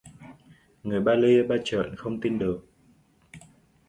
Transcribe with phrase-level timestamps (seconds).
[0.83, 2.65] Người ba lia ba trợn không tin được